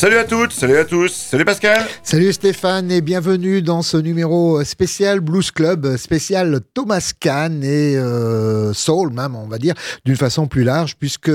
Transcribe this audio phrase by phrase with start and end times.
[0.00, 1.82] Salut à toutes, salut à tous, salut Pascal.
[2.02, 8.72] Salut Stéphane et bienvenue dans ce numéro spécial Blues Club, spécial Thomas Kahn et euh,
[8.72, 9.74] Soul même, on va dire,
[10.06, 11.30] d'une façon plus large, puisque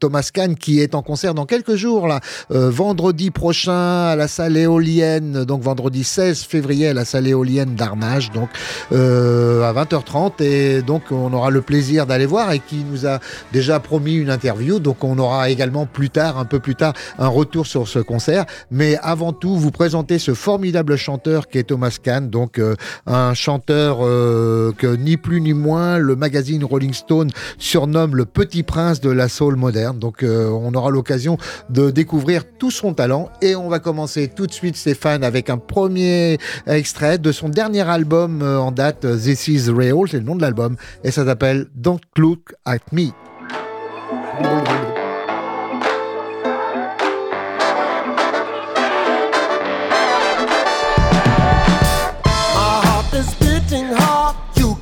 [0.00, 2.20] Thomas Kahn qui est en concert dans quelques jours, là,
[2.52, 7.74] euh, vendredi prochain à la salle éolienne, donc vendredi 16 février à la salle éolienne
[7.74, 8.48] d'Arnage, donc
[8.92, 13.20] euh, à 20h30 et donc on aura le plaisir d'aller voir et qui nous a
[13.52, 17.28] déjà promis une interview, donc on aura également plus tard, un peu plus tard, un
[17.28, 18.46] retour sur ce concert.
[18.70, 23.34] Mais avant tout, vous présentez ce formidable chanteur qui est Thomas Kahn, donc euh, un
[23.34, 29.00] chanteur euh, que ni plus ni moins le magazine Rolling Stone surnomme le petit prince
[29.00, 29.98] de la soul moderne.
[29.98, 31.36] Donc euh, on aura l'occasion
[31.70, 35.58] de découvrir tout son talent et on va commencer tout de suite Stéphane avec un
[35.58, 40.42] premier extrait de son dernier album en date This Is Real, c'est le nom de
[40.42, 43.10] l'album et ça s'appelle Don't Look at Me.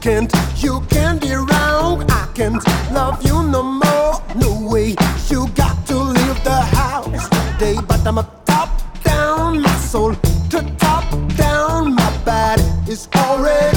[0.02, 2.04] Can't, you can't be wrong.
[2.10, 4.20] I can't love you no more.
[4.34, 4.96] No way,
[5.30, 7.76] you got to leave the house today.
[7.86, 8.68] But I'm a top
[9.04, 10.14] down, my soul
[10.50, 13.71] to top down, my body is already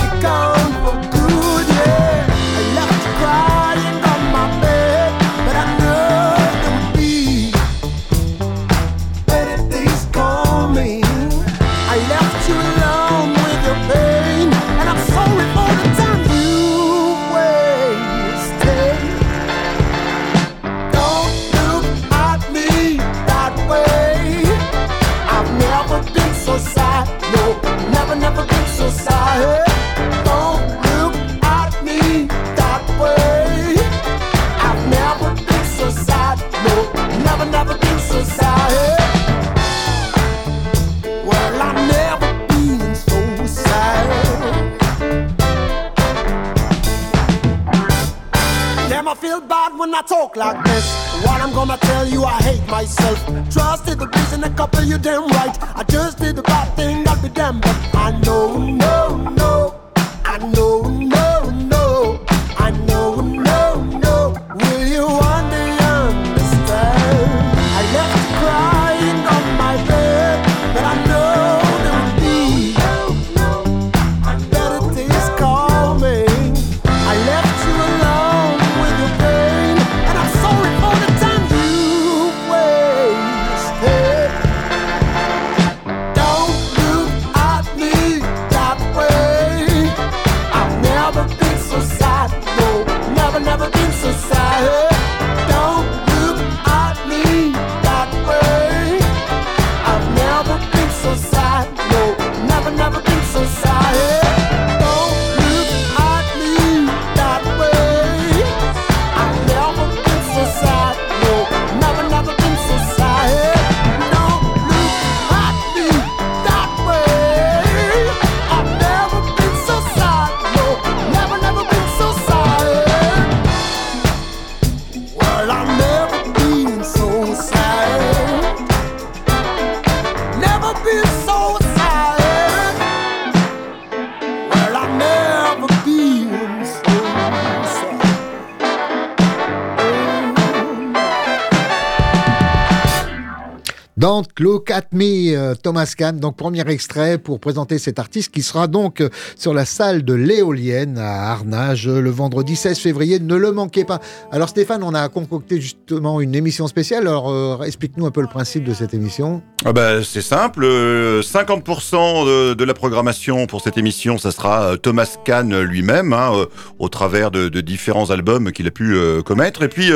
[144.67, 146.19] Look at Me, Thomas Kahn.
[146.19, 150.13] Donc, premier extrait pour présenter cet artiste qui sera donc euh, sur la salle de
[150.13, 153.19] l'éolienne à Arnage euh, le vendredi 16 février.
[153.19, 153.99] Ne le manquez pas.
[154.31, 157.07] Alors, Stéphane, on a concocté justement une émission spéciale.
[157.07, 159.43] Alors, euh, explique-nous un peu le principe de cette émission.
[159.65, 165.17] Ah bah, c'est simple, euh, 50% de, la programmation pour cette émission, ça sera Thomas
[165.23, 166.31] Kahn lui-même, hein,
[166.79, 169.61] au travers de, différents albums qu'il a pu commettre.
[169.61, 169.91] Et puis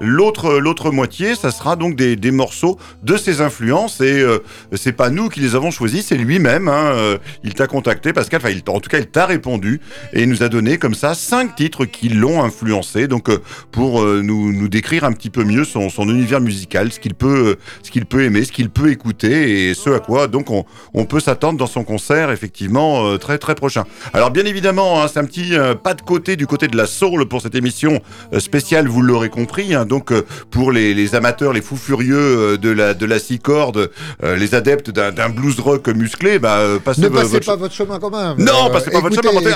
[0.00, 4.00] l'autre l'autre moitié, ça sera donc des, des morceaux de ses influences.
[4.00, 4.38] Et euh,
[4.72, 6.68] c'est pas nous qui les avons choisis, c'est lui-même.
[6.68, 8.40] Hein, euh, il t'a contacté, Pascal.
[8.66, 9.80] En tout cas, il t'a répondu
[10.12, 13.06] et il nous a donné comme ça cinq titres qui l'ont influencé.
[13.06, 13.38] Donc euh,
[13.70, 17.90] pour euh, nous, décrire un petit peu mieux son, univers musical, ce qu'il peut ce
[17.90, 21.58] qu'il peut aimer, ce qu'il peut écouter et ce à quoi donc on, peut s'attendre
[21.58, 23.84] dans son concert effectivement très très prochain.
[24.14, 25.52] Alors bien évidemment, hein, c'est un petit
[25.82, 28.00] pas de côté du côté de la soul pour cette émission
[28.38, 29.74] spéciale, vous l'aurez compris.
[29.74, 29.84] hein.
[29.84, 30.12] donc
[30.50, 33.90] pour les, amateurs, les fous furieux de la de la cité cordes,
[34.22, 37.74] euh, les adeptes d'un blues rock musclé, bah, euh, passez Ne passez votre pas votre
[37.74, 38.44] chemin quand même.
[38.44, 39.50] non, Euh, c'est pas votre écoutez, chemin.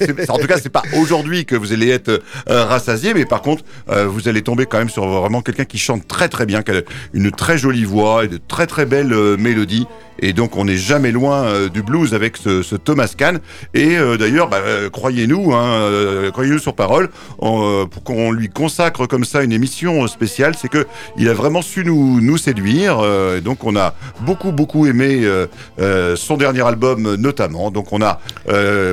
[0.00, 0.30] Écoutez.
[0.30, 3.64] En tout cas, c'est pas aujourd'hui que vous allez être euh, rassasié, mais par contre,
[3.90, 6.72] euh, vous allez tomber quand même sur vraiment quelqu'un qui chante très très bien, qui
[6.72, 9.86] a une très jolie voix et de très très belles euh, mélodies.
[10.20, 13.38] Et donc, on n'est jamais loin euh, du blues avec ce, ce Thomas Kahn.
[13.72, 17.08] Et euh, d'ailleurs, bah, euh, croyez-nous, hein, euh, croyez-nous sur parole,
[17.38, 20.86] on, euh, pour qu'on lui consacre comme ça une émission euh, spéciale, c'est que
[21.16, 22.98] il a vraiment su nous, nous séduire.
[22.98, 23.87] euh, et donc, on a
[24.20, 25.46] beaucoup beaucoup aimé euh,
[25.80, 27.70] euh, son dernier album euh, notamment.
[27.70, 28.20] Donc, on a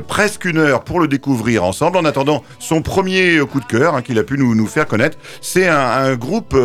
[0.08, 1.98] presque une heure pour le découvrir ensemble.
[1.98, 5.18] En attendant, son premier coup de cœur hein, qu'il a pu nous, nous faire connaître,
[5.42, 6.56] c'est un, groupe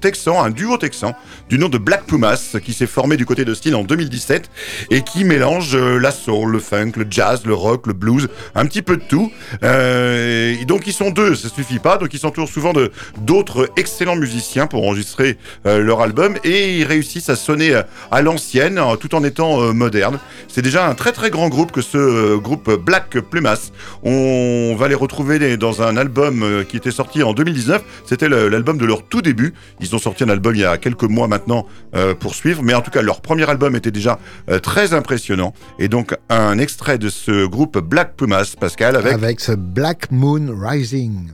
[0.00, 1.14] texan, un duo texan
[1.48, 4.50] du nom de Black Pumas qui s'est formé du côté de Steele en 2017
[4.90, 8.82] et qui mélange la soul, le funk, le jazz, le rock, le blues, un petit
[8.82, 9.30] peu de tout.
[9.62, 11.98] Et donc ils sont deux, ça suffit pas.
[11.98, 17.28] Donc ils s'entourent souvent de d'autres excellents musiciens pour enregistrer leur album et ils réussissent
[17.28, 17.77] à sonner
[18.10, 20.18] à l'ancienne euh, tout en étant euh, modernes.
[20.48, 23.70] C'est déjà un très très grand groupe que ce euh, groupe Black Plumas.
[24.02, 27.82] On va les retrouver dans un album euh, qui était sorti en 2019.
[28.06, 29.54] C'était l'album de leur tout début.
[29.80, 32.74] Ils ont sorti un album il y a quelques mois maintenant euh, pour suivre, mais
[32.74, 34.18] en tout cas leur premier album était déjà
[34.50, 35.52] euh, très impressionnant.
[35.78, 40.48] Et donc un extrait de ce groupe Black Pumas, Pascal, avec Avec ce Black Moon
[40.60, 41.28] Rising.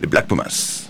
[0.00, 0.87] les Black Pumas.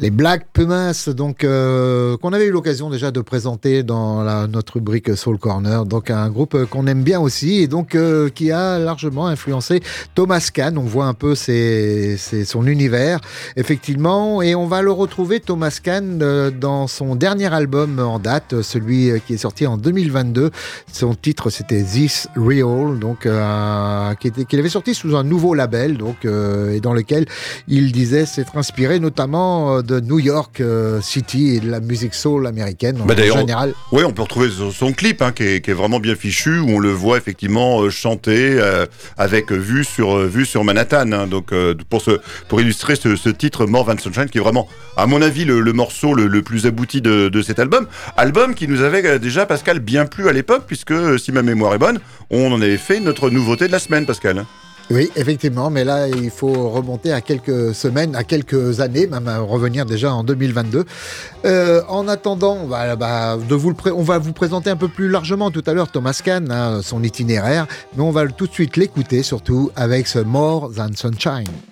[0.00, 5.16] Les Black Donc euh, qu'on avait eu l'occasion déjà de présenter dans la, notre rubrique
[5.16, 9.26] Soul Corner, donc un groupe qu'on aime bien aussi et donc euh, qui a largement
[9.26, 9.80] influencé
[10.14, 10.76] Thomas Kahn.
[10.76, 13.20] On voit un peu ses, ses- son univers,
[13.56, 18.60] effectivement, et on va le retrouver Thomas Kahn euh, dans son dernier album en date,
[18.60, 20.50] celui euh, qui est sorti en 2022.
[20.92, 26.26] Son titre c'était This Real, donc euh, qu'il avait sorti sous un nouveau label, donc
[26.26, 27.24] et dans lequel
[27.66, 32.46] il disait s'être inspiré notamment de New York euh, City et de la musique soul
[32.48, 33.74] américaine en Bah, d'ailleurs, général.
[33.92, 36.68] Oui, on peut retrouver son, clip hein, qui, est, qui est vraiment bien fichu, où
[36.70, 41.12] on le voit effectivement euh, chanter euh, avec vue sur, vue sur Manhattan.
[41.12, 41.26] hein.
[41.28, 44.66] donc euh, pour, ce, pour illustrer ce, ce titre More Than Sunshine, qui est vraiment,
[44.96, 47.86] à mon avis, le, le morceau le, le plus abouti de, de cet album.
[48.16, 51.78] Album qui nous avait déjà, Pascal, bien plu à l'époque, puisque si ma mémoire est
[51.78, 54.44] bonne, on en avait fait notre nouveauté de la semaine, Pascal.
[54.90, 59.86] Oui, effectivement, mais là il faut remonter à quelques semaines, à quelques années, même revenir
[59.86, 60.84] déjà en 2022.
[61.44, 65.52] Euh, en attendant, bah, de vous le on va vous présenter un peu plus largement
[65.52, 69.22] tout à l'heure Thomas Kahn, hein, son itinéraire, mais on va tout de suite l'écouter,
[69.22, 71.69] surtout avec ce More Than Sunshine.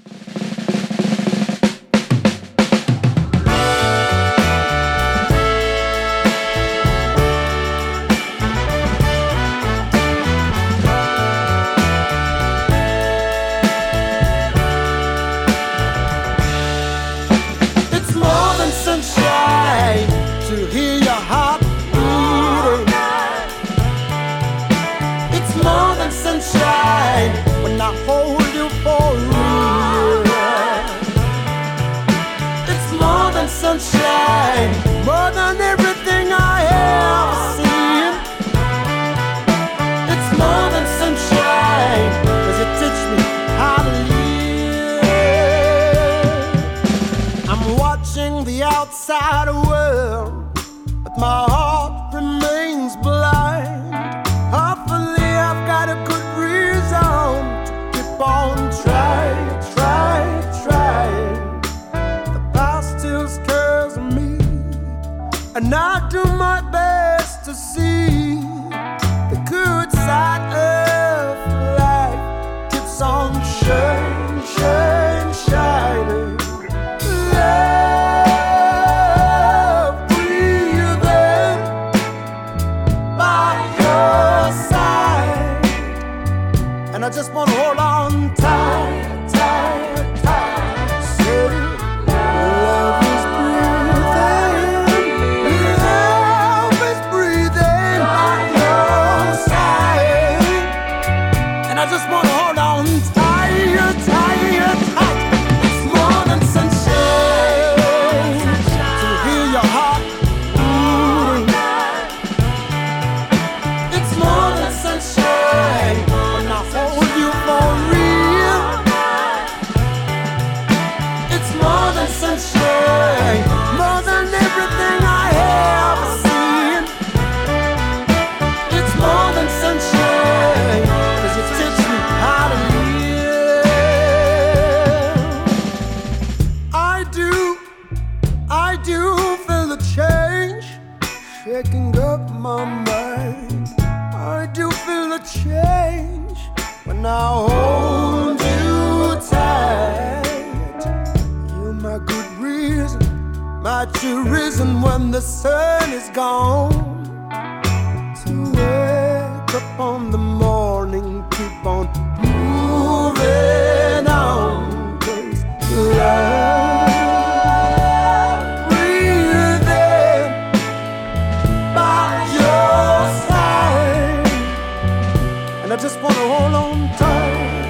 [175.70, 177.67] And I just wanna hold on tight,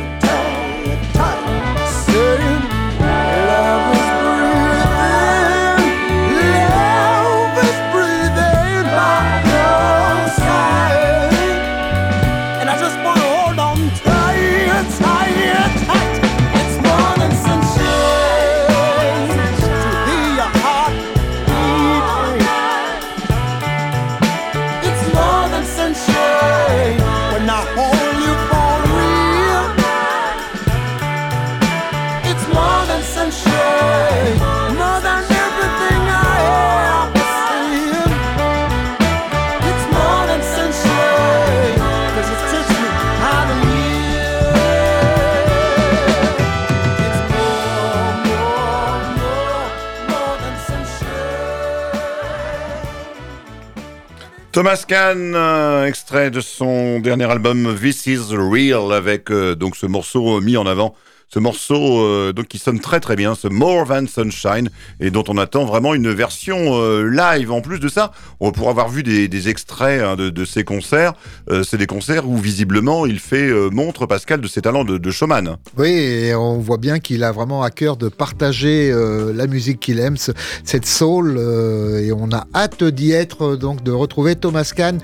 [54.58, 59.86] Thomas Kahn, euh, extrait de son dernier album This Is Real, avec euh, donc ce
[59.86, 60.96] morceau mis en avant
[61.28, 64.70] ce morceau euh, donc qui sonne très très bien, ce More Than Sunshine,
[65.00, 67.52] et dont on attend vraiment une version euh, live.
[67.52, 70.64] En plus de ça, on pourra avoir vu des, des extraits hein, de, de, ces
[70.64, 71.12] concerts.
[71.50, 74.96] Euh, c'est des concerts où visiblement il fait euh, montre Pascal de ses talents de,
[74.96, 75.56] de showman.
[75.76, 79.80] Oui, et on voit bien qu'il a vraiment à cœur de partager euh, la musique
[79.80, 80.32] qu'il aime, ce,
[80.64, 84.98] cette soul, et on a hâte d'y être, donc de retrouver Thomas Kahn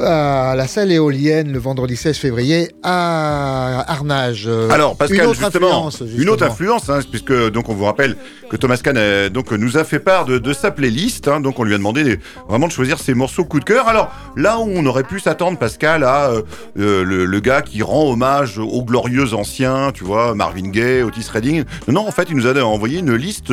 [0.00, 4.48] à la salle éolienne le vendredi 16 février à Arnage.
[4.70, 8.16] Alors Pascal, une autre justement, une autre influence, hein, puisque donc on vous rappelle
[8.50, 11.58] que Thomas Kahn euh, donc nous a fait part de, de sa playlist, hein, donc
[11.58, 13.88] on lui a demandé vraiment de choisir ses morceaux coup de cœur.
[13.88, 16.42] Alors là où on aurait pu s'attendre, Pascal, à euh,
[16.78, 21.26] euh, le, le gars qui rend hommage aux glorieux anciens, tu vois, Marvin Gaye, Otis
[21.32, 21.64] Redding.
[21.86, 23.52] Non, non, en fait, il nous a envoyé une liste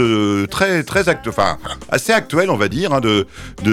[0.49, 1.57] très très acte, enfin
[1.89, 3.25] assez actuelle, on va dire, hein, de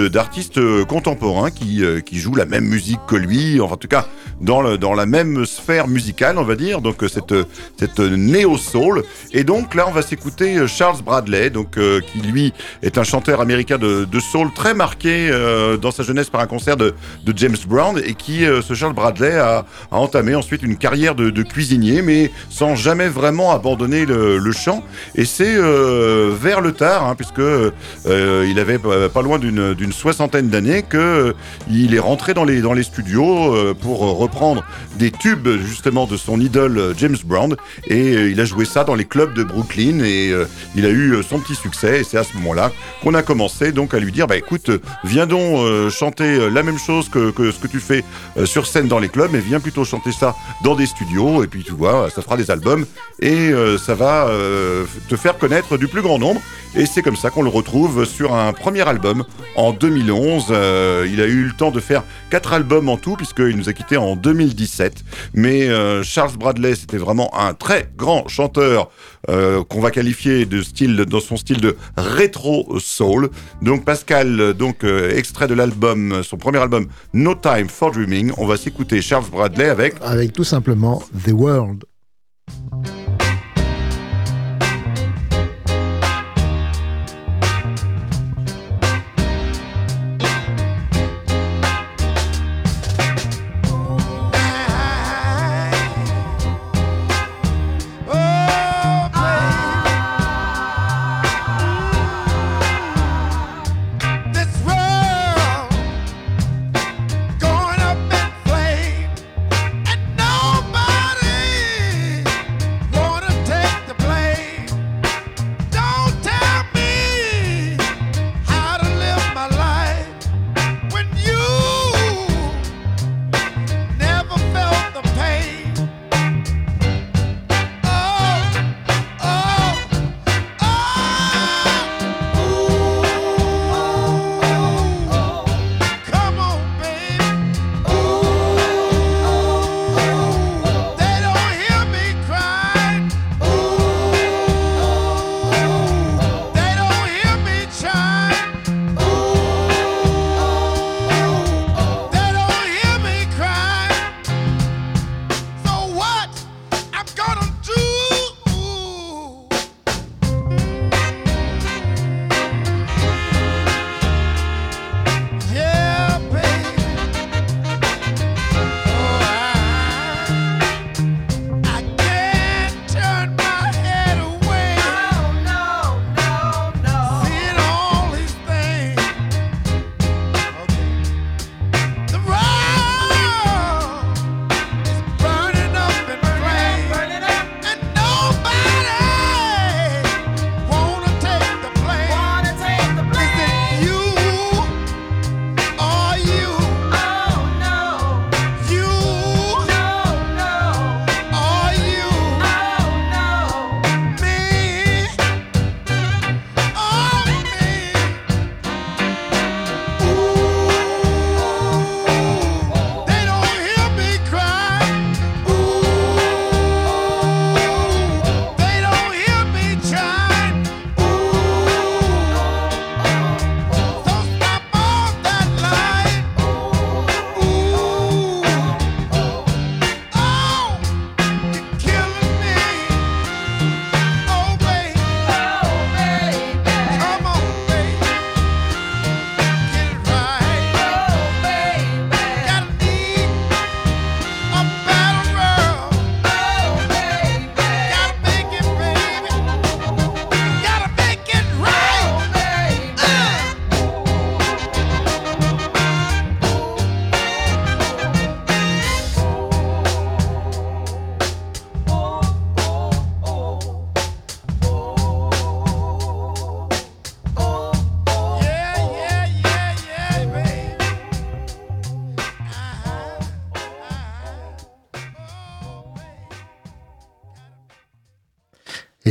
[0.08, 4.06] d'artistes contemporains qui qui jouent la même musique que lui, enfin, en tout cas
[4.40, 6.80] dans le dans la même sphère musicale, on va dire.
[6.80, 7.34] Donc cette
[7.78, 9.02] cette néo soul.
[9.32, 12.52] Et donc là, on va s'écouter euh, Charles Bradley, donc euh, qui lui
[12.82, 16.46] est un chanteur américain de, de soul très marqué euh, dans sa jeunesse par un
[16.46, 16.94] concert de,
[17.34, 22.02] James Brown et qui, ce Charles Bradley, a, a entamé ensuite une carrière de, cuisinier,
[22.02, 24.84] mais sans jamais vraiment abandonner le, chant.
[25.14, 27.40] Et c'est vers le tard, hein, puisque
[28.06, 31.34] il avait pas loin d'une soixantaine d'années, que
[31.70, 34.62] il est rentré dans les dans les studios pour reprendre
[34.96, 38.94] des tubes justement de son idole James Brown et euh, il a joué ça dans
[38.94, 42.18] les clubs de Brooklyn et euh, il a eu euh, son petit succès et c'est
[42.18, 44.70] à ce moment-là qu'on a commencé donc à lui dire bah écoute
[45.04, 48.04] viens donc chanter la même chose que, ce que tu fais
[48.44, 51.64] sur scène dans les clubs mais viens plutôt chanter ça dans des studios et puis
[51.64, 52.86] tu vois ça fera des albums
[53.20, 54.28] et ça va
[55.08, 56.40] te faire connaître du plus grand nombre
[56.74, 59.24] et c'est comme ça qu'on le retrouve sur un premier album
[59.56, 63.56] en 2011 Euh, il a eu le temps de faire quatre albums en tout puisqu'il
[63.56, 65.68] nous a quittés en 2017 mais
[66.02, 68.90] Charles Bradley c'était vraiment un très grand chanteur
[69.30, 73.30] euh, qu'on va qualifier de dans son style de rétro soul
[73.62, 78.46] donc Pascal donc euh, extrait de l'album son premier album No Time for Dreaming on
[78.46, 81.84] va s'écouter Charles Bradley avec Avec tout simplement The World.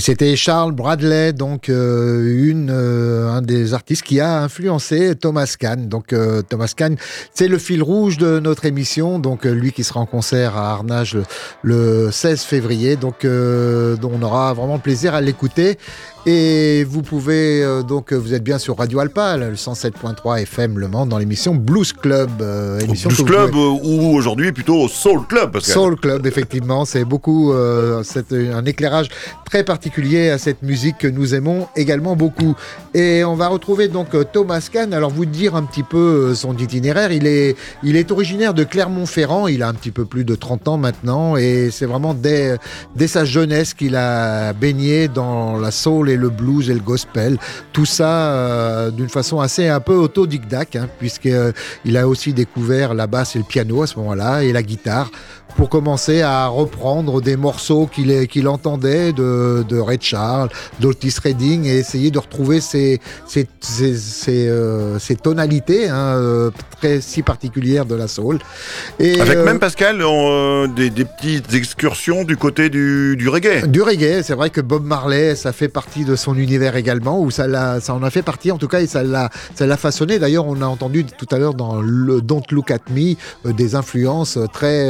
[0.01, 5.87] C'était Charles Bradley, donc euh, une, euh, un des artistes qui a influencé Thomas Kahn.
[5.87, 6.95] Donc euh, Thomas Kahn,
[7.33, 9.19] c'est le fil rouge de notre émission.
[9.19, 11.23] Donc euh, lui qui sera en concert à Arnage le,
[11.63, 12.95] le 16 février.
[12.95, 15.77] Donc euh, dont on aura vraiment plaisir à l'écouter.
[16.27, 20.87] Et vous pouvez euh, donc vous êtes bien sur Radio Alpa, le 107.3 FM Le
[20.87, 22.29] Mans dans l'émission Blues Club.
[22.41, 25.51] euh, émission Blues Club pouvez- ou aujourd'hui plutôt Soul Club.
[25.51, 29.09] Parce que Soul Club, effectivement, c'est beaucoup, euh, c'est un éclairage
[29.49, 32.55] très particulier à cette musique que nous aimons également beaucoup.
[32.93, 34.93] Et on va retrouver donc euh, Thomas Kahn.
[34.93, 37.11] Alors vous dire un petit peu euh, son itinéraire.
[37.11, 39.47] Il est, il est originaire de Clermont-Ferrand.
[39.47, 42.57] Il a un petit peu plus de 30 ans maintenant, et c'est vraiment dès,
[42.95, 47.37] dès sa jeunesse qu'il a baigné dans la soul et le blues et le gospel.
[47.73, 53.07] Tout ça euh, d'une façon assez un peu autodidacte, hein, puisqu'il a aussi découvert la
[53.07, 55.11] basse et le piano à ce moment-là et la guitare
[55.55, 61.65] pour commencer à reprendre des morceaux qu'il qu'il entendait de, de Ray Charles, d'Otis Redding
[61.65, 67.85] et essayer de retrouver ces, ces, ces, ces, euh, tonalités hein, euh, très si particulières
[67.85, 68.39] de la soul.
[68.99, 73.67] Et, Avec euh, même Pascal euh, des, des petites excursions du côté du, du reggae.
[73.67, 77.29] Du reggae, c'est vrai que Bob Marley, ça fait partie de son univers également, ou
[77.29, 80.19] ça, ça en a fait partie en tout cas, et ça l'a, ça l'a façonné.
[80.19, 83.15] D'ailleurs, on a entendu tout à l'heure dans le Don't Look at Me
[83.51, 84.89] des influences très,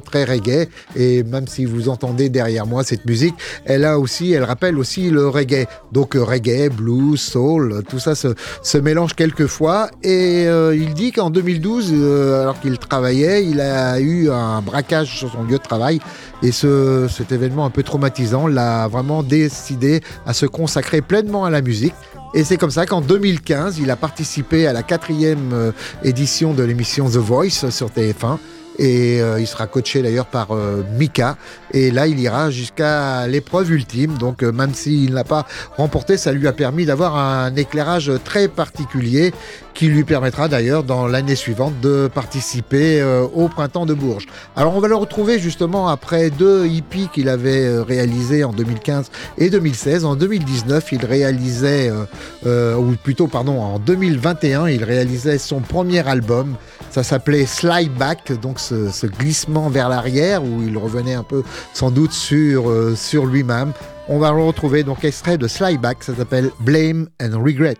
[0.00, 4.44] très reggae, et même si vous entendez derrière moi cette musique, elle a aussi, elle
[4.44, 5.66] rappelle aussi le reggae.
[5.92, 9.90] Donc euh, reggae, blues, soul, tout ça se, mélange quelquefois.
[10.02, 15.16] Et euh, il dit qu'en 2012, euh, alors qu'il travaillait, il a eu un braquage
[15.16, 16.00] sur son lieu de travail.
[16.42, 21.50] Et ce, cet événement un peu traumatisant l'a vraiment décidé à se consacrer pleinement à
[21.50, 21.94] la musique.
[22.34, 25.70] Et c'est comme ça qu'en 2015, il a participé à la quatrième euh,
[26.02, 28.38] édition de l'émission The Voice sur TF1.
[28.78, 31.36] Et euh, il sera coaché d'ailleurs par euh, Mika.
[31.72, 34.18] Et là, il ira jusqu'à l'épreuve ultime.
[34.18, 38.48] Donc, euh, même s'il n'a pas remporté, ça lui a permis d'avoir un éclairage très
[38.48, 39.32] particulier
[39.74, 44.26] qui lui permettra d'ailleurs dans l'année suivante de participer euh, au printemps de Bourges.
[44.56, 49.10] Alors, on va le retrouver justement après deux hippies qu'il avait euh, réalisés en 2015
[49.38, 50.04] et 2016.
[50.04, 52.04] En 2019, il réalisait, euh,
[52.46, 56.54] euh, ou plutôt, pardon, en 2021, il réalisait son premier album.
[56.90, 61.42] Ça s'appelait Slide Back, donc ce, ce glissement vers l'arrière où il revenait un peu
[61.72, 63.72] sans doute sur, euh, sur lui-même.
[64.08, 67.76] On va le retrouver donc extrait de Slide Back, ça s'appelle Blame and Regret.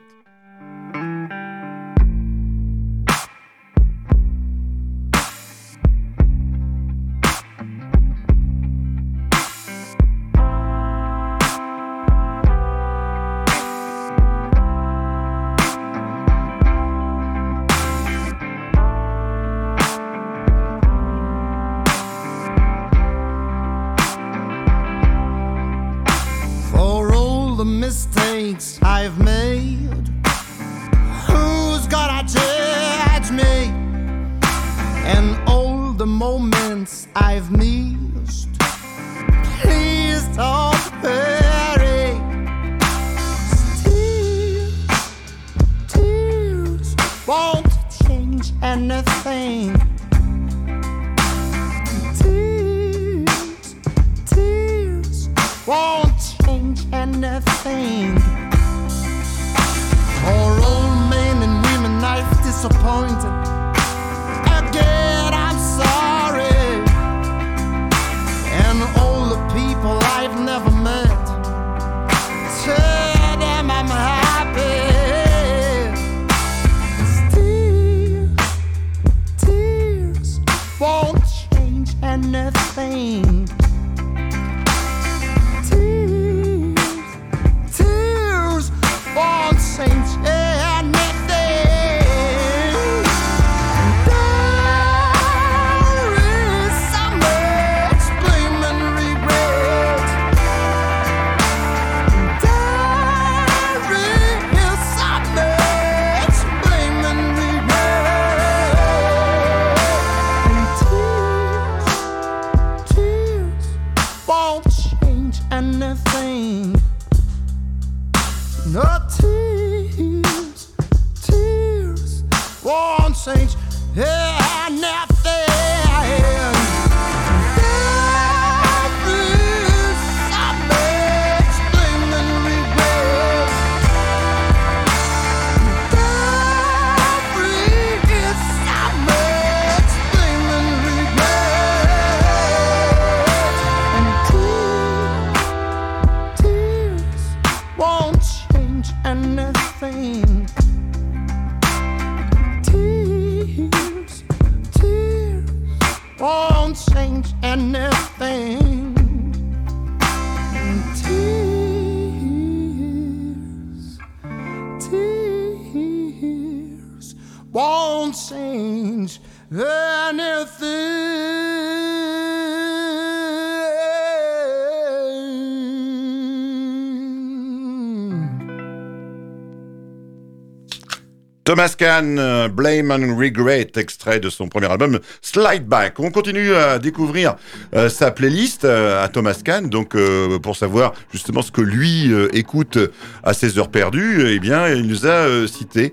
[181.54, 186.00] Thomas Kahn, euh, Blame and Regret, extrait de son premier album Slide Back.
[186.00, 187.36] On continue à découvrir
[187.76, 189.96] euh, sa playlist euh, à Thomas Kahn, donc
[190.42, 192.76] pour savoir justement ce que lui écoute
[193.22, 195.92] à ses heures perdues, eh bien il nous a cité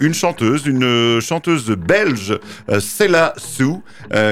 [0.00, 2.38] une chanteuse, une chanteuse belge,
[2.78, 3.80] Cella Sue,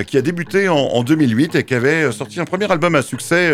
[0.06, 3.52] qui a débuté en, en 2008 et qui avait sorti un premier album à succès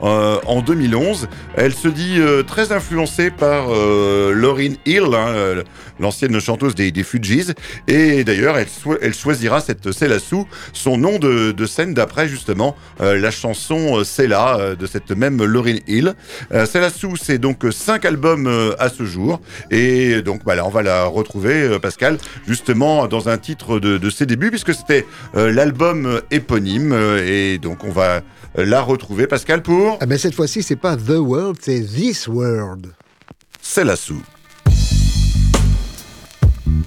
[0.00, 1.28] en 2011.
[1.56, 5.62] Elle se dit très influencée par Lauryn Hill, hein,
[6.00, 7.54] euh, chanteuse des, des Fugees.
[7.86, 13.30] Et d'ailleurs, elle, choisira cette Sue, son nom de, de scène d'après justement euh, la
[13.30, 16.14] chanson euh, Cella euh, de cette même Lauryn Hill.
[16.50, 19.40] Cella Sue, c'est donc cinq albums à ce jour.
[19.70, 24.26] Et donc voilà, on va la retrouver, Pascal, justement dans un titre de, de ses
[24.26, 26.92] débuts, puisque c'était l'album éponyme.
[27.24, 28.22] et donc on va
[28.56, 32.92] la retrouver, Pascal, pour Ah ben cette fois-ci, c'est pas The World, c'est This World.
[33.60, 34.14] Cella Sue.
[34.14, 34.37] Stay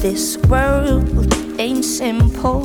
[0.00, 2.64] This world ain't simple,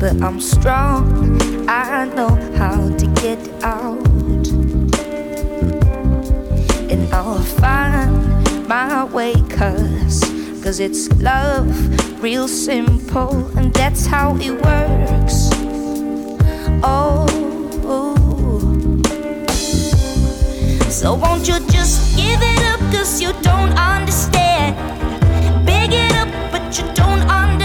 [0.00, 1.38] but I'm strong.
[1.68, 4.00] I know how to get out,
[6.90, 9.34] and I'll find my way.
[9.50, 10.24] Cause,
[10.62, 11.68] cause it's love,
[12.22, 15.50] real simple, and that's how it works.
[16.82, 17.26] Oh.
[20.88, 24.45] So won't you just give it up cause you don't understand
[26.78, 27.55] you don't understand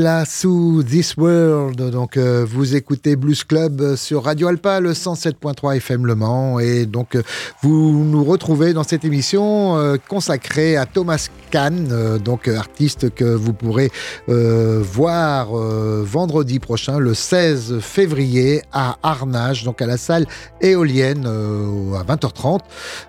[0.00, 1.90] Là sous This World.
[1.90, 2.33] Donc, euh,
[2.64, 6.58] vous écoutez Blues Club sur Radio Alpa, le 107.3 FM Le Mans.
[6.60, 7.22] Et donc, euh,
[7.62, 13.24] vous nous retrouvez dans cette émission euh, consacrée à Thomas Kahn, euh, donc artiste que
[13.26, 13.90] vous pourrez
[14.30, 20.24] euh, voir vendredi prochain, le 16 février, à Arnage, donc à la salle
[20.62, 22.60] éolienne à 20h30.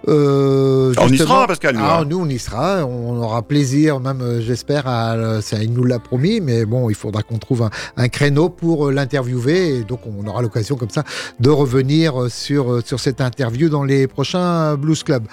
[0.10, 2.06] Euh, Ah, on y sera, Pascal, nous, Ah, hein.
[2.06, 2.86] nous, on y sera.
[2.86, 5.15] On aura plaisir, même, j'espère, à,
[5.62, 8.91] il nous l'a promis, mais bon, il faudra qu'on trouve un, un créneau pour euh,
[9.47, 11.03] Et donc, on aura l'occasion, comme ça,
[11.39, 15.23] de revenir euh, sur, euh, sur cette interview dans les prochains Blues Club.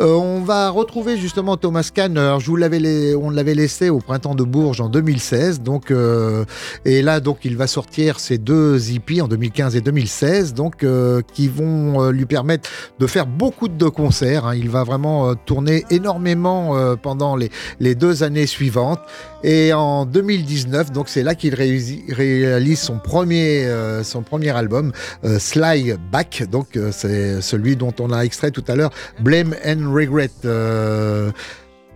[0.00, 2.14] Euh, on va retrouver justement Thomas Kahn.
[2.38, 5.60] Je vous l'avais, la- on l'avait laissé au printemps de Bourges en 2016.
[5.60, 6.44] Donc, euh,
[6.84, 11.20] et là, donc, il va sortir ces deux EP en 2015 et 2016, donc, euh,
[11.34, 14.46] qui vont euh, lui permettre de faire beaucoup de concerts.
[14.46, 14.54] hein.
[14.54, 19.00] Il va vraiment euh, tourner énormément euh, pendant les, les deux années suivantes.
[19.42, 23.68] Et en 2019, donc, c'est là qu'il réalise son premier,
[24.02, 24.90] son premier album,
[25.38, 26.44] Sly Back.
[26.50, 30.30] Donc, c'est celui dont on a extrait tout à l'heure, Blame and Regret.
[30.44, 31.30] euh,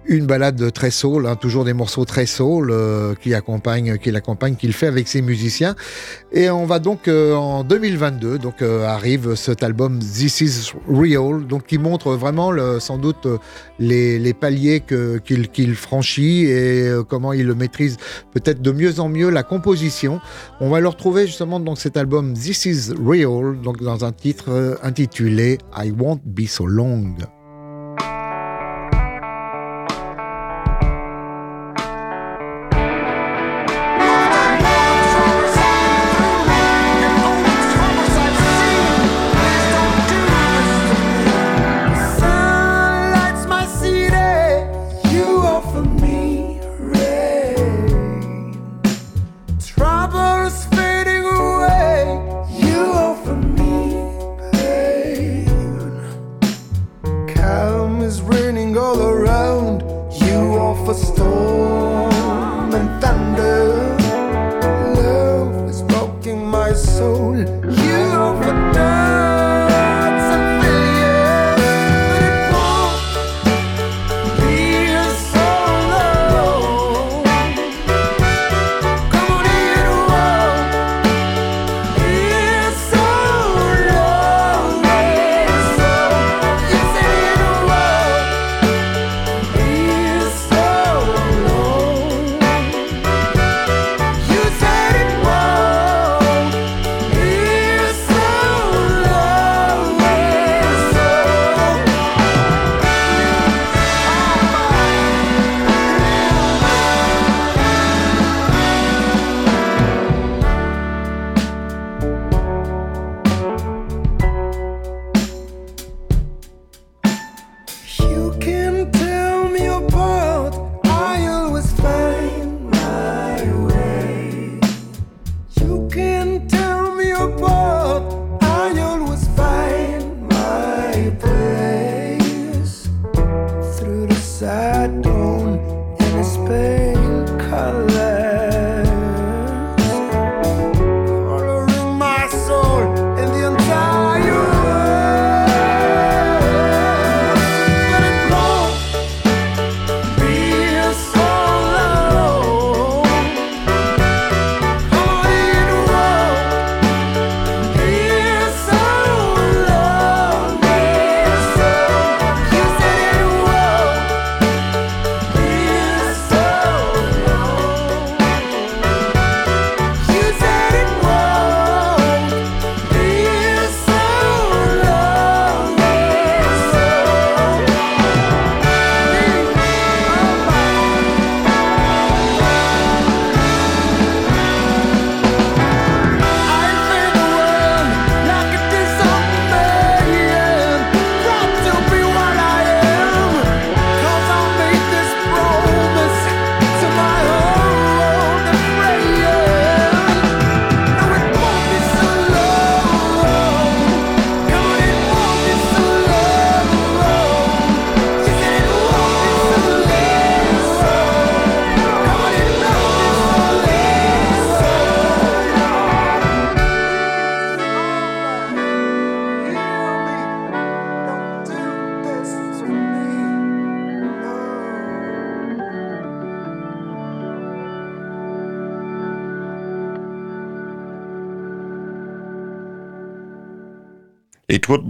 [0.07, 4.57] une balade très soul, hein, toujours des morceaux très soul euh, qui accompagnent, qui l'accompagne,
[4.57, 5.77] qu'il fait avec ses musiciens.
[6.33, 11.47] Et on va donc euh, en 2022, donc euh, arrive cet album This Is Real,
[11.47, 12.51] donc qui montre vraiment
[12.81, 13.29] sans doute
[13.79, 17.97] les, paliers que- qu'il qu'il franchit et comment il maîtrise
[18.33, 20.21] peut-être de mieux en mieux la composition.
[20.61, 24.79] On va le retrouver justement dans cet album This Is Real, donc dans un titre
[24.83, 27.15] intitulé I Won't Be So Long.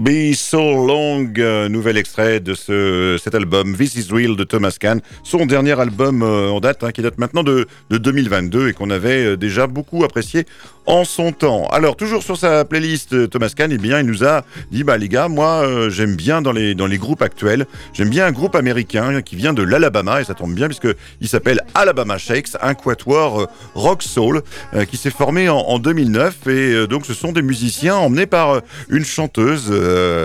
[0.02, 4.76] Be So Long, euh, nouvel extrait de ce, cet album This Is Real de Thomas
[4.78, 8.72] Kahn, son dernier album euh, en date, hein, qui date maintenant de, de 2022 et
[8.72, 10.46] qu'on avait euh, déjà beaucoup apprécié
[10.86, 11.66] en son temps.
[11.68, 14.98] Alors, toujours sur sa playlist, euh, Thomas Kahn, eh bien, il nous a dit, bah
[14.98, 18.54] les gars, moi, j'aime bien dans les, dans les groupes actuels, j'aime bien un groupe
[18.54, 20.88] américain qui vient de l'Alabama, et ça tombe bien puisque
[21.20, 24.42] il s'appelle Alabama Shakes, un quatuor rock soul
[24.88, 29.04] qui s'est formé en, en 2009, et donc ce sont des musiciens emmenés par une
[29.04, 29.72] chanteuse,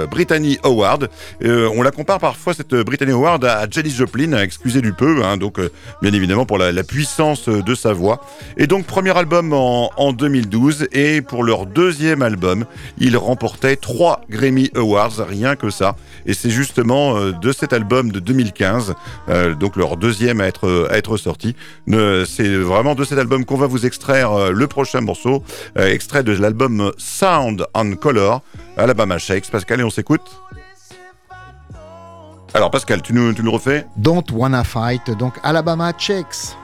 [0.09, 1.09] Brittany Howard.
[1.43, 5.57] On la compare parfois, cette Brittany Howard, à Janis Joplin, excusez du peu, hein, donc
[5.57, 5.71] euh,
[6.01, 8.19] bien évidemment pour la, puissance de sa voix.
[8.57, 12.65] Et donc, premier album en, en 2012, et pour leur deuxième album,
[12.97, 15.95] ils remportaient trois Grammy Awards, rien que ça.
[16.25, 18.93] Et c'est justement euh, de cet album de 2015,
[19.29, 21.55] euh, donc leur deuxième à être, à être sorti.
[21.87, 25.43] C'est vraiment de cet album qu'on va vous extraire euh, le prochain morceau,
[25.77, 28.41] euh, extrait de l'album Sound and Color,
[28.77, 29.49] Alabama Shakes.
[29.49, 30.21] Pascal, et on s'écoute
[32.53, 36.55] alors Pascal, tu nous, tu nous refais Don't Wanna Fight, donc Alabama Checks.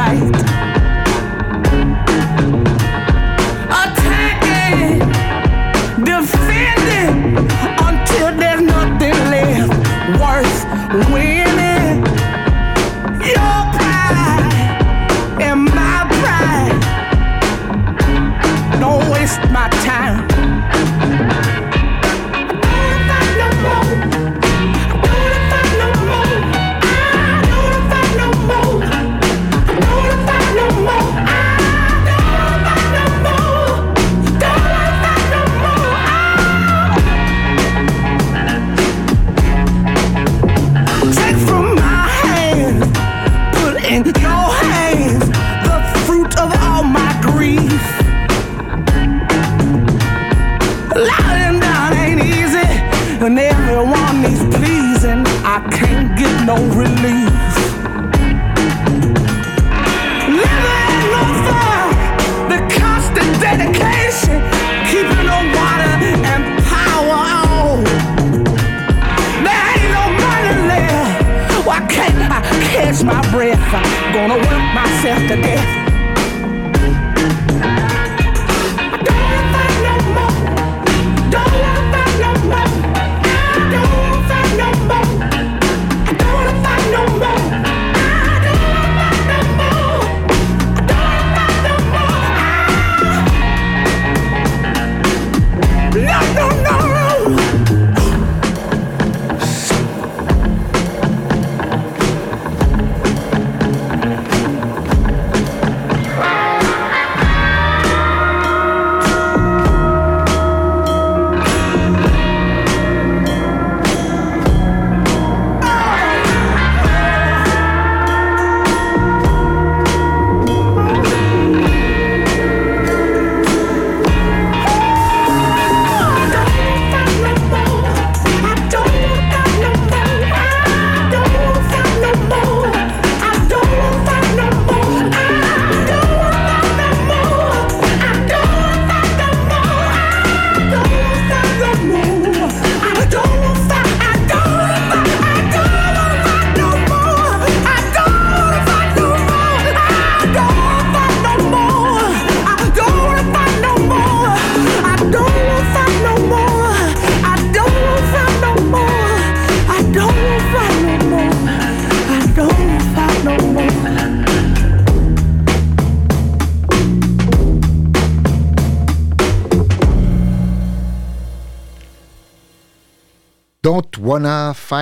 [0.00, 0.69] Right?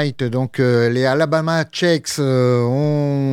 [0.06, 2.62] Donc euh, les Alabama Checks, euh,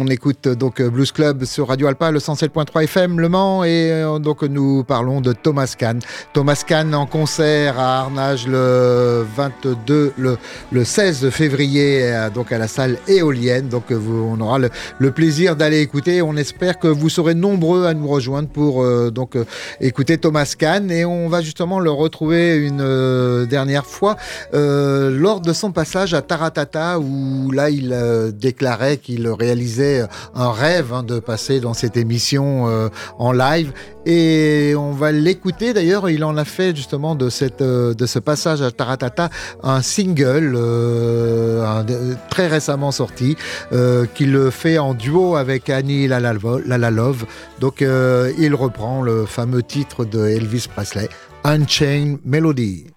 [0.06, 3.92] on écoute donc euh, Blues Club sur Radio Alpa, le 107.3 FM Le Mans, et
[3.92, 6.00] euh, donc nous parlons de Thomas Kahn.
[6.32, 10.38] Thomas Kahn en concert à Arnage le 22, le,
[10.72, 13.68] le 16 février, euh, donc à la salle éolienne.
[13.68, 16.22] Donc euh, on aura le, plaisir d'aller écouter.
[16.22, 19.46] On espère que vous serez nombreux à nous rejoindre pour euh, donc euh,
[19.82, 24.18] écouter Thomas Kahn, et on va justement le retrouver une euh, dernière fois
[24.54, 29.95] euh, lors de son passage à Taratata, où là il euh, déclarait qu'il réalisait
[30.34, 33.72] un rêve hein, de passer dans cette émission euh, en live.
[34.06, 35.74] Et on va l'écouter.
[35.74, 39.30] D'ailleurs, il en a fait justement de, cette, euh, de ce passage à Taratata
[39.64, 43.36] un single euh, euh, très récemment sorti,
[43.74, 47.26] euh, qu'il fait en duo avec Annie Lalalo- Lalalove.
[47.60, 51.10] Donc, euh, il reprend le fameux titre de Elvis Presley,
[51.44, 52.95] Unchained Melody.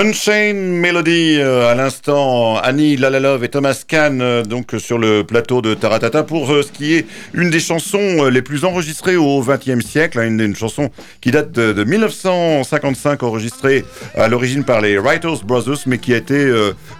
[0.00, 5.24] Unchained Melody, euh, à l'instant, Annie Lalalove et Thomas Kahn, euh, donc euh, sur le
[5.24, 9.84] plateau de Taratata, pour ce qui est une des chansons les plus enregistrées au XXe
[9.84, 10.90] siècle, hein, une, chanson
[11.20, 13.84] qui date de, de 1955, enregistrée
[14.14, 16.48] à l'origine par les Writers Brothers, mais qui a été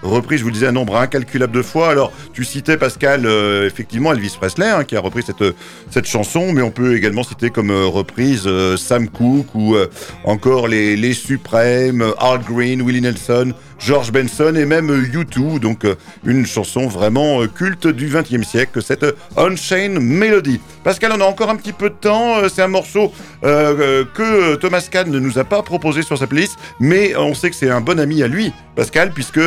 [0.03, 1.91] reprise, je vous disais, un nombre incalculable de fois.
[1.91, 3.27] Alors, tu citais, Pascal,
[3.65, 5.45] effectivement, Elvis Presley, hein, qui a repris cette,
[5.91, 9.77] cette chanson, mais on peut également citer comme reprise Sam Cooke ou
[10.25, 15.61] encore les, les Suprêmes, Art Green, Willie Nelson, George Benson et même euh, U2.
[15.61, 19.05] Donc euh, une chanson vraiment euh, culte du XXe siècle, cette
[19.37, 20.59] Unchained Melody.
[20.83, 22.39] Pascal, on a encore un petit peu de temps.
[22.39, 23.13] euh, C'est un morceau
[23.43, 27.57] que Thomas Kahn ne nous a pas proposé sur sa playlist, mais on sait que
[27.57, 29.41] c'est un bon ami à lui, Pascal, puisque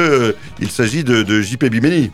[0.59, 2.11] il s'agit de, de JP Bimeni.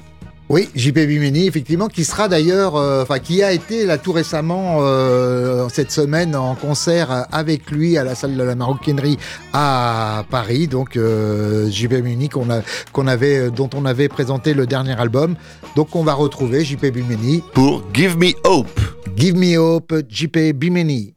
[0.50, 4.78] Oui, JP Bimini, effectivement, qui sera d'ailleurs, euh, enfin, qui a été là tout récemment
[4.80, 9.18] euh, cette semaine en concert avec lui à la salle de la Maroquinerie
[9.52, 10.68] à Paris.
[10.68, 12.62] Donc, euh, JP Bimini qu'on a,
[12.94, 15.36] qu'on avait, dont on avait présenté le dernier album.
[15.76, 17.44] Donc, on va retrouver JP Bimini.
[17.54, 18.80] pour Give Me Hope.
[19.18, 21.14] Give Me Hope, JP Bimini.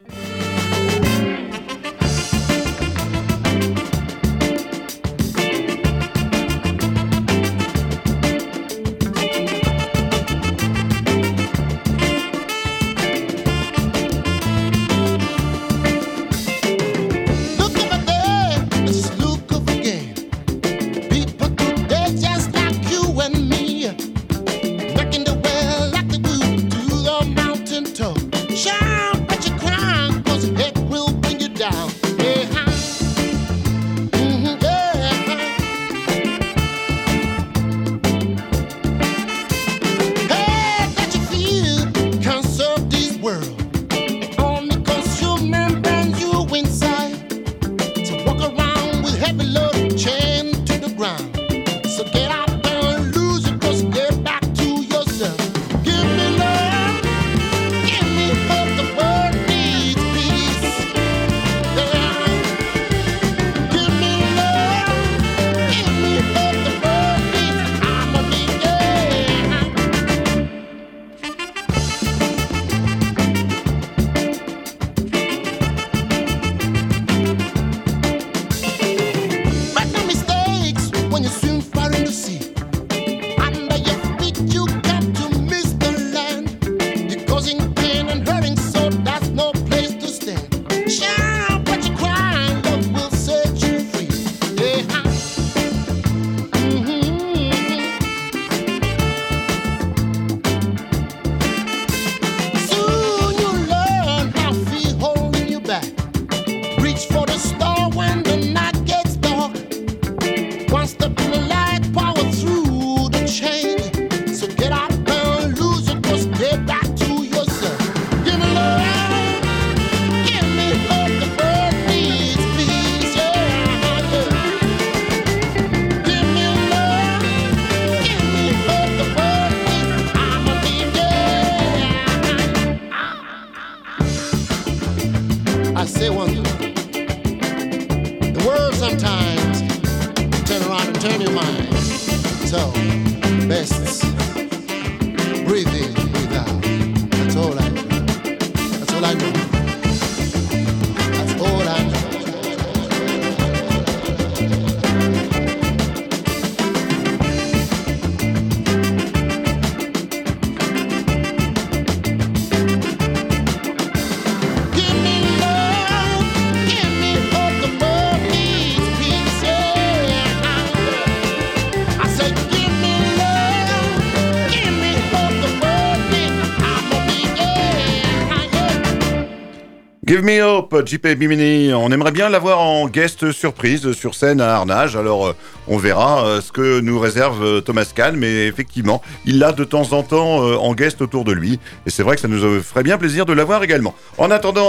[180.11, 181.73] Give Me Hope, JP Bimini.
[181.73, 184.97] On aimerait bien l'avoir en guest surprise sur scène à Arnage.
[184.97, 185.37] Alors, euh,
[185.71, 188.17] on verra euh, ce que nous réserve euh, Thomas Kahn.
[188.17, 191.61] Mais effectivement, il l'a de temps en temps euh, en guest autour de lui.
[191.87, 193.95] Et c'est vrai que ça nous ferait bien plaisir de l'avoir également.
[194.19, 194.61] En attendant,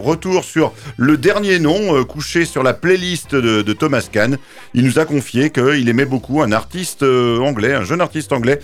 [0.00, 4.38] retour sur le dernier nom couché sur la playlist de, Thomas Kahn.
[4.72, 8.58] Il nous a confié qu'il aimait beaucoup un artiste anglais, un jeune artiste anglais,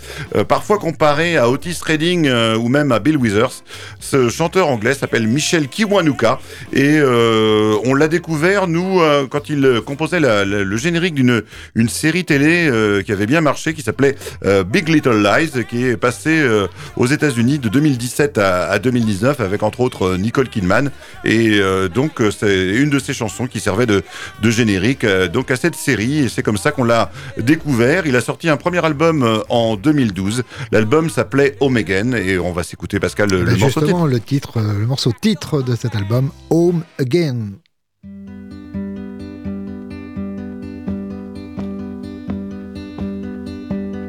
[0.47, 3.63] parfois comparé à Otis Redding ou même à Bill Withers.
[3.99, 6.39] Ce chanteur anglais s'appelle Michel Kiwanuka.
[6.73, 11.26] Et on l'a découvert, nous, quand il composait le générique d'une
[11.75, 14.15] une série télé euh, qui avait bien marché, qui s'appelait
[14.45, 19.39] euh, Big Little Lies, qui est passée euh, aux États-Unis de 2017 à, à 2019,
[19.39, 20.91] avec entre autres Nicole Kidman.
[21.23, 21.59] Et
[21.93, 24.03] donc, c'est une de ces chansons qui servait de,
[24.41, 26.19] de générique donc à cette série.
[26.19, 28.05] Et c'est comme ça qu'on l'a découvert.
[28.05, 30.43] Il a sorti un premier album en 2012.
[30.71, 32.13] L'album s'appelait Home Again.
[32.13, 33.81] Et on va s'écouter, Pascal, le, Bah, le morceau titre.
[33.81, 37.51] justement, le titre, le morceau titre de cet album, Home Again.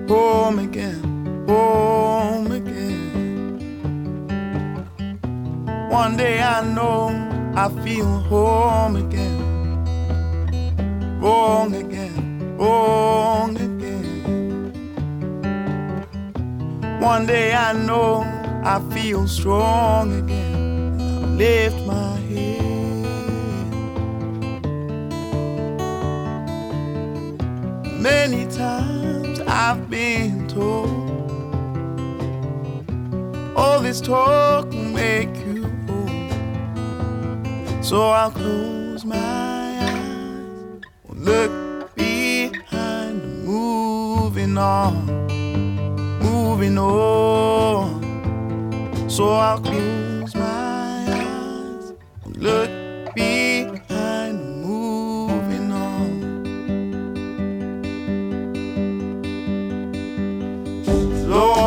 [0.08, 3.58] Home again, home again.
[5.90, 7.10] One day I know
[7.54, 9.38] I feel home again,
[11.20, 14.72] wrong again, wrong again.
[17.00, 18.22] One day I know
[18.64, 20.98] I feel strong again.
[21.00, 22.58] I lift my head.
[28.00, 30.88] Many times I've been told
[33.56, 36.10] all this talk will make you old.
[37.84, 40.82] So I'll close my eyes,
[41.14, 45.06] look behind, moving on,
[46.20, 48.00] moving on.
[49.08, 51.92] So I'll close my eyes,
[52.36, 52.77] look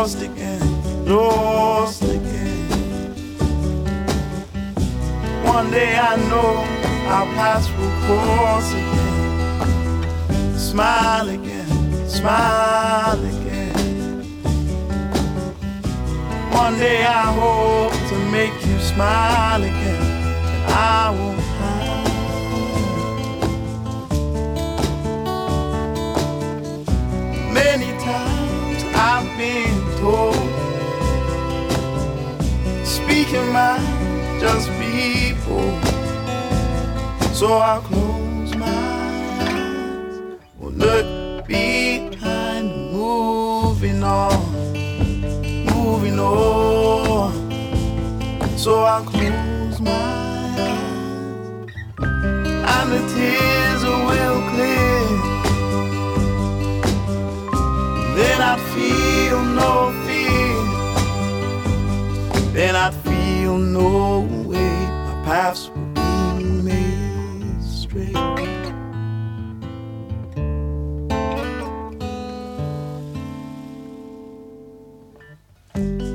[0.02, 3.14] lost again, lost again.
[5.46, 6.54] One day I know
[7.14, 10.58] our paths will cross again.
[10.58, 14.24] Smile again, smile again.
[16.52, 20.02] One day I hope to make you smile again.
[20.68, 21.38] I will.
[27.54, 30.36] Many times I've been told
[32.84, 34.68] Speaking mind, just
[35.46, 35.84] bold
[37.34, 40.18] So I'll close my eyes.
[40.58, 44.34] Will look behind, moving on.
[45.72, 47.32] Moving on.
[48.58, 50.98] So I'll close my eyes.
[52.74, 55.02] And the tears will clear.
[58.16, 59.91] Then I'd feel no.
[62.54, 64.74] Then I'd feel no way.
[65.08, 68.16] My paths would be made straight.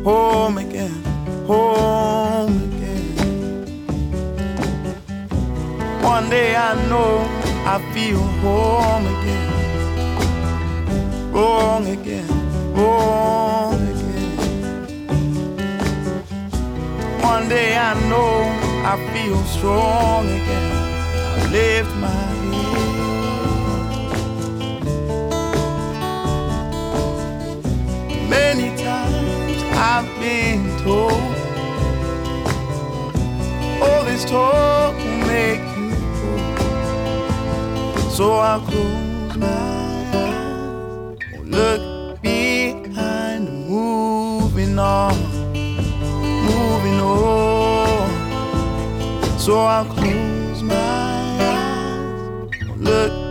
[0.05, 1.03] Home again,
[1.47, 3.66] home again.
[6.03, 7.26] One day I know
[7.64, 9.47] I feel home again
[11.37, 12.26] wrong again,
[12.72, 13.36] wrong
[17.39, 18.34] One day I know
[18.93, 20.72] I feel strong again.
[21.37, 22.80] I lift my head.
[28.30, 29.62] Many times
[29.93, 31.12] I've been told
[33.82, 35.93] all this talk will make you
[36.32, 36.57] old.
[38.12, 39.47] So I'll close my
[40.14, 41.95] eyes look
[49.47, 53.26] So I'll close my eyes, look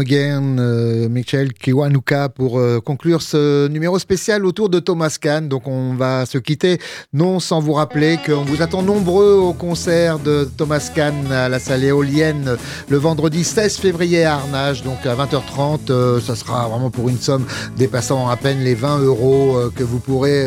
[0.00, 5.46] Again, euh, Michel Kiwanuka pour euh, conclure ce numéro spécial autour de Thomas Kahn.
[5.46, 6.78] Donc on va se quitter,
[7.12, 11.58] non sans vous rappeler qu'on vous attend nombreux au concert de Thomas Kahn à la
[11.58, 12.56] salle éolienne
[12.88, 15.90] le vendredi 16 février à Arnage, donc à 20h30.
[15.90, 17.44] euh, ça sera vraiment pour une somme
[17.76, 20.46] dépassant à peine les 20 euros que vous pourrez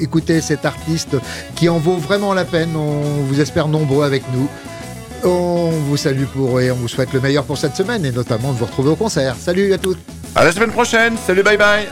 [0.00, 1.16] écouter cet artiste
[1.54, 2.74] qui en vaut vraiment la peine.
[2.74, 4.48] On vous espère nombreux avec nous.
[5.22, 8.52] On vous salue pour et on vous souhaite le meilleur pour cette semaine et notamment
[8.52, 9.36] de vous retrouver au concert.
[9.38, 9.96] Salut à tous
[10.34, 11.16] À la semaine prochaine.
[11.26, 11.86] Salut, bye bye.